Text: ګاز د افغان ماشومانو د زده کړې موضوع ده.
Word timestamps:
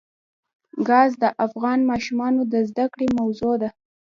ګاز 0.87 1.11
د 1.21 1.23
افغان 1.45 1.79
ماشومانو 1.91 2.41
د 2.53 2.55
زده 2.69 2.85
کړې 2.93 3.07
موضوع 3.19 3.53
ده. 3.61 3.69